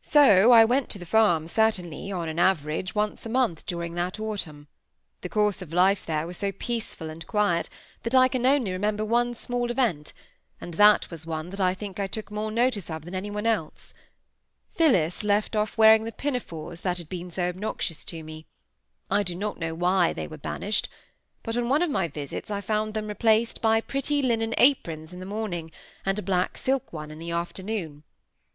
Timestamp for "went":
0.64-0.88